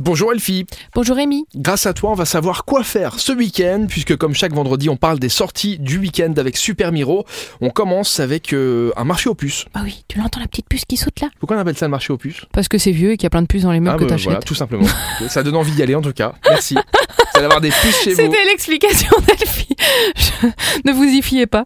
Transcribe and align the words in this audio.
Bonjour 0.00 0.32
Elfie. 0.32 0.64
Bonjour 0.94 1.16
Rémi. 1.16 1.44
Grâce 1.56 1.84
à 1.86 1.92
toi, 1.92 2.12
on 2.12 2.14
va 2.14 2.24
savoir 2.24 2.64
quoi 2.64 2.84
faire 2.84 3.18
ce 3.18 3.32
week-end, 3.32 3.86
puisque 3.88 4.14
comme 4.16 4.32
chaque 4.32 4.52
vendredi, 4.52 4.88
on 4.88 4.96
parle 4.96 5.18
des 5.18 5.28
sorties 5.28 5.76
du 5.80 5.98
week-end 5.98 6.32
avec 6.36 6.56
Super 6.56 6.92
Miro. 6.92 7.24
On 7.60 7.70
commence 7.70 8.20
avec 8.20 8.52
euh, 8.52 8.92
un 8.96 9.02
marché 9.02 9.28
aux 9.28 9.34
puces. 9.34 9.64
Ah 9.74 9.80
oui, 9.82 10.04
tu 10.06 10.18
l'entends 10.18 10.38
la 10.38 10.46
petite 10.46 10.68
puce 10.68 10.84
qui 10.84 10.96
saute 10.96 11.18
là 11.20 11.30
Pourquoi 11.40 11.56
on 11.56 11.60
appelle 11.60 11.76
ça 11.76 11.86
le 11.86 11.90
marché 11.90 12.12
aux 12.12 12.16
puces? 12.16 12.42
Parce 12.52 12.68
que 12.68 12.78
c'est 12.78 12.92
vieux 12.92 13.10
et 13.10 13.16
qu'il 13.16 13.24
y 13.24 13.26
a 13.26 13.30
plein 13.30 13.42
de 13.42 13.48
puces 13.48 13.62
dans 13.64 13.72
les 13.72 13.80
meubles 13.80 13.96
Ah 13.96 13.98
que 13.98 14.04
bah, 14.04 14.10
t'achètes. 14.10 14.24
voilà, 14.26 14.40
tout 14.40 14.54
simplement. 14.54 14.86
ça 15.28 15.42
donne 15.42 15.56
envie 15.56 15.72
d'y 15.72 15.82
aller 15.82 15.96
en 15.96 16.02
tout 16.02 16.12
cas. 16.12 16.32
Merci. 16.48 16.74
Vous 17.34 17.44
allez 17.44 17.44
avoir 17.46 17.60
des 17.60 17.70
puces 17.70 18.00
chez 18.04 18.10
vous. 18.14 18.20
C'était 18.22 18.44
l'explication 18.46 19.10
d'Elfie. 19.26 19.76
Je- 20.16 20.46
Ne 20.84 20.92
vous 20.92 21.04
y 21.04 21.22
fiez 21.22 21.46
pas. 21.46 21.64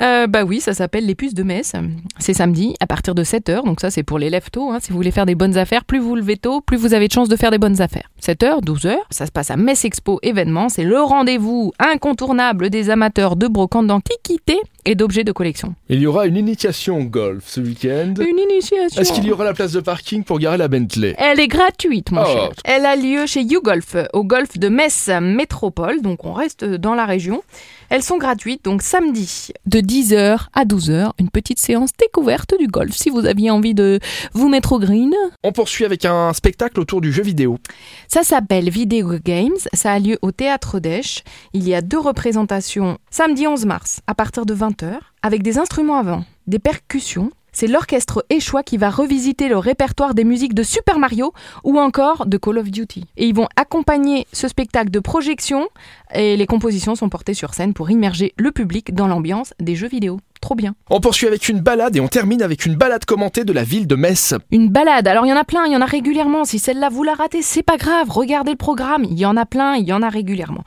Euh, 0.00 0.26
bah 0.26 0.44
oui, 0.44 0.60
ça 0.60 0.72
s'appelle 0.72 1.04
les 1.04 1.14
puces 1.14 1.34
de 1.34 1.42
Metz. 1.42 1.72
C'est 2.18 2.32
samedi 2.32 2.74
à 2.80 2.86
partir 2.86 3.14
de 3.14 3.22
7h, 3.22 3.64
donc 3.64 3.80
ça 3.80 3.90
c'est 3.90 4.02
pour 4.02 4.18
les 4.18 4.30
lève 4.30 4.48
tôt. 4.50 4.70
hein. 4.70 4.78
Si 4.80 4.90
vous 4.92 4.96
voulez 4.96 5.10
faire 5.10 5.26
des 5.26 5.34
bonnes 5.34 5.58
affaires, 5.58 5.84
plus 5.84 5.98
vous 5.98 6.16
levez 6.16 6.36
tôt, 6.38 6.62
plus 6.62 6.78
vous 6.78 6.94
avez 6.94 7.06
de 7.06 7.12
chances 7.12 7.28
de 7.28 7.36
faire 7.36 7.50
des 7.50 7.58
bonnes 7.58 7.82
affaires. 7.82 8.08
7h, 8.22 8.64
12h, 8.64 8.96
ça 9.10 9.26
se 9.26 9.30
passe 9.32 9.50
à 9.50 9.56
Metz 9.56 9.84
Expo 9.84 10.18
événement. 10.22 10.70
C'est 10.70 10.84
le 10.84 11.00
rendez-vous 11.02 11.72
incontournable 11.78 12.70
des 12.70 12.88
amateurs 12.88 13.36
de 13.36 13.46
brocante 13.46 13.88
d'antiquités 13.88 14.60
et 14.84 14.94
d'objets 14.94 15.24
de 15.24 15.32
collection. 15.32 15.74
Il 15.88 16.00
y 16.00 16.06
aura 16.06 16.26
une 16.26 16.36
initiation 16.36 16.98
au 16.98 17.04
golf 17.04 17.44
ce 17.46 17.60
week-end. 17.60 18.14
Une 18.20 18.38
initiation. 18.38 19.00
Est-ce 19.00 19.12
qu'il 19.12 19.24
y 19.24 19.32
aura 19.32 19.44
la 19.44 19.52
place 19.54 19.72
de 19.72 19.80
parking 19.80 20.24
pour 20.24 20.38
garer 20.38 20.56
la 20.56 20.68
Bentley? 20.68 21.14
Elle 21.18 21.40
est 21.40 21.48
gratuite, 21.48 22.10
mon 22.12 22.22
Oh. 22.22 22.26
cher. 22.26 22.50
Elle 22.64 22.86
a 22.86 22.96
lieu 22.96 23.26
chez 23.26 23.42
YouGolf, 23.42 23.96
au 24.12 24.24
golf 24.24 24.58
de 24.58 24.68
Metz 24.68 25.08
Métropole, 25.20 26.02
donc 26.02 26.24
on 26.24 26.32
reste 26.32 26.64
dans 26.64 26.94
la 26.94 27.04
région. 27.06 27.42
Elles 27.88 28.02
sont 28.04 28.18
gratuites, 28.18 28.64
donc 28.64 28.82
samedi, 28.82 29.48
de 29.66 29.80
10h 29.80 30.46
à 30.54 30.64
12h, 30.64 31.10
une 31.18 31.28
petite 31.28 31.58
séance 31.58 31.90
découverte 31.98 32.54
du 32.58 32.68
golf. 32.68 32.94
Si 32.96 33.10
vous 33.10 33.26
aviez 33.26 33.50
envie 33.50 33.74
de 33.74 33.98
vous 34.32 34.48
mettre 34.48 34.72
au 34.72 34.78
green, 34.78 35.12
On 35.42 35.50
poursuit 35.52 35.84
avec 35.84 36.04
un 36.04 36.32
spectacle 36.32 36.78
autour 36.78 37.00
du 37.00 37.12
jeu 37.12 37.22
vidéo. 37.22 37.58
ça 38.06 38.22
s'appelle 38.22 38.70
Video 38.70 39.14
Games. 39.24 39.56
Ça 39.72 39.92
a 39.92 39.98
lieu 39.98 40.18
au 40.22 40.30
Théâtre 40.30 40.78
d'Esch. 40.78 41.24
Il 41.52 41.66
y 41.68 41.74
a 41.74 41.80
deux 41.80 41.98
représentations 41.98 42.98
samedi 43.10 43.46
11 43.48 43.66
mars 43.66 44.00
à 44.06 44.14
partir 44.14 44.46
de 44.46 44.54
20h 44.70 44.98
avec 45.22 45.42
des 45.42 45.58
instruments 45.58 45.96
avant, 45.96 46.24
des 46.46 46.58
percussions. 46.58 47.30
C'est 47.52 47.66
l'orchestre 47.66 48.24
Échois 48.30 48.62
qui 48.62 48.76
va 48.76 48.90
revisiter 48.90 49.48
le 49.48 49.58
répertoire 49.58 50.14
des 50.14 50.22
musiques 50.22 50.54
de 50.54 50.62
Super 50.62 51.00
Mario 51.00 51.32
ou 51.64 51.80
encore 51.80 52.26
de 52.26 52.36
Call 52.36 52.58
of 52.58 52.70
Duty. 52.70 53.06
Et 53.16 53.26
ils 53.26 53.34
vont 53.34 53.48
accompagner 53.56 54.26
ce 54.32 54.46
spectacle 54.46 54.90
de 54.90 55.00
projection 55.00 55.68
et 56.14 56.36
les 56.36 56.46
compositions 56.46 56.94
sont 56.94 57.08
portées 57.08 57.34
sur 57.34 57.54
scène 57.54 57.74
pour 57.74 57.90
immerger 57.90 58.32
le 58.36 58.52
public 58.52 58.94
dans 58.94 59.08
l'ambiance 59.08 59.52
des 59.58 59.74
jeux 59.74 59.88
vidéo. 59.88 60.20
Trop 60.40 60.54
bien. 60.54 60.74
On 60.88 61.00
poursuit 61.00 61.26
avec 61.26 61.48
une 61.48 61.60
balade 61.60 61.96
et 61.96 62.00
on 62.00 62.08
termine 62.08 62.40
avec 62.42 62.64
une 62.64 62.74
balade 62.74 63.04
commentée 63.04 63.44
de 63.44 63.52
la 63.52 63.62
ville 63.62 63.86
de 63.86 63.94
Metz. 63.94 64.34
Une 64.50 64.68
balade, 64.68 65.06
alors 65.06 65.26
il 65.26 65.28
y 65.28 65.32
en 65.32 65.36
a 65.36 65.44
plein, 65.44 65.66
il 65.66 65.72
y 65.72 65.76
en 65.76 65.82
a 65.82 65.86
régulièrement. 65.86 66.44
Si 66.44 66.58
celle-là 66.58 66.88
vous 66.88 67.02
la 67.02 67.14
ratez, 67.14 67.42
c'est 67.42 67.62
pas 67.62 67.76
grave. 67.76 68.08
Regardez 68.08 68.52
le 68.52 68.56
programme, 68.56 69.04
il 69.04 69.18
y 69.18 69.26
en 69.26 69.36
a 69.36 69.44
plein, 69.44 69.76
il 69.76 69.86
y 69.86 69.92
en 69.92 70.02
a 70.02 70.08
régulièrement. 70.08 70.64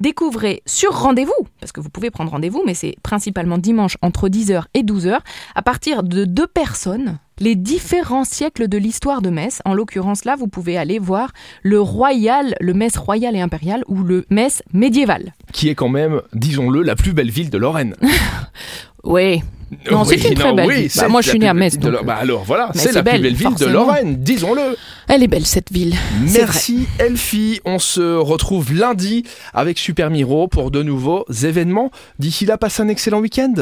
Découvrez 0.00 0.62
sur 0.66 0.92
rendez-vous, 0.92 1.32
parce 1.60 1.72
que 1.72 1.80
vous 1.80 1.88
pouvez 1.90 2.10
prendre 2.10 2.30
rendez-vous, 2.30 2.62
mais 2.64 2.74
c'est 2.74 2.96
principalement 3.02 3.58
dimanche 3.58 3.96
entre 4.02 4.28
10h 4.28 4.64
et 4.74 4.82
12h, 4.82 5.18
à 5.54 5.62
partir 5.62 6.02
de 6.02 6.24
deux 6.24 6.46
personnes, 6.46 7.18
les 7.38 7.54
différents 7.54 8.24
siècles 8.24 8.68
de 8.68 8.78
l'histoire 8.78 9.22
de 9.22 9.30
Metz. 9.30 9.60
En 9.64 9.74
l'occurrence 9.74 10.24
là, 10.24 10.36
vous 10.36 10.48
pouvez 10.48 10.78
aller 10.78 10.98
voir 10.98 11.32
le 11.62 11.80
royal, 11.80 12.54
le 12.60 12.74
Metz 12.74 12.96
royal 12.96 13.34
et 13.36 13.40
impérial 13.40 13.82
ou 13.88 14.02
le 14.02 14.24
Metz 14.30 14.62
médiéval. 14.72 15.34
qui 15.52 15.68
est 15.68 15.74
quand 15.74 15.88
même, 15.88 16.22
disons-le, 16.32 16.82
la 16.82 16.94
plus 16.94 17.12
belle 17.12 17.30
ville 17.30 17.50
de 17.50 17.58
Lorraine. 17.58 17.94
Oui. 19.06 19.42
Non, 19.90 20.04
c'est 20.04 20.16
une 20.16 20.34
très 20.34 20.52
belle 20.52 20.70
ville. 20.70 20.90
Bah, 20.94 21.08
moi, 21.08 21.22
je 21.22 21.30
suis 21.30 21.38
né 21.40 21.48
à 21.48 21.52
belle 21.52 21.60
Metz, 21.60 21.78
donc, 21.78 21.92
Lo- 21.92 22.04
bah 22.04 22.16
alors 22.20 22.44
voilà, 22.44 22.70
c'est 22.74 22.92
la 22.92 23.02
plus 23.02 23.12
belle, 23.12 23.22
belle 23.22 23.34
ville 23.34 23.54
de. 23.56 23.66
Lorraine, 23.66 24.16
disons-le. 24.16 24.76
Elle 25.08 25.24
est 25.24 25.28
belle 25.28 25.44
cette 25.44 25.72
ville. 25.72 25.96
Merci 26.20 26.86
Elfie, 27.00 27.60
on 27.64 27.80
se 27.80 28.16
retrouve 28.16 28.72
lundi 28.72 29.24
avec 29.54 29.78
Super 29.78 30.10
Miro 30.10 30.46
pour 30.46 30.70
de 30.70 30.84
nouveaux 30.84 31.24
événements. 31.42 31.90
D'ici 32.20 32.46
là, 32.46 32.58
passe 32.58 32.78
un 32.78 32.86
excellent 32.86 33.18
week-end. 33.18 33.54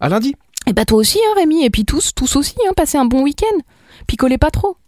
À 0.00 0.08
lundi. 0.08 0.34
Et 0.66 0.72
bah 0.72 0.86
toi 0.86 0.96
aussi, 0.98 1.18
hein, 1.18 1.34
Rémi, 1.36 1.62
et 1.64 1.68
puis 1.70 1.84
tous, 1.84 2.14
tous 2.14 2.36
aussi, 2.36 2.54
hein, 2.66 2.72
passez 2.74 2.96
un 2.96 3.04
bon 3.04 3.22
week-end. 3.22 3.58
Picolez 4.06 4.38
pas 4.38 4.50
trop. 4.50 4.76